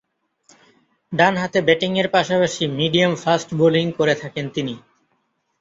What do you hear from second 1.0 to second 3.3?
ডানহাতে ব্যাটিংয়ের পাশাপাশি মিডিয়াম